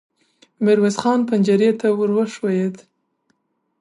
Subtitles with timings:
[0.63, 2.75] ميرويس خان پنجرې ته ور وښويېد.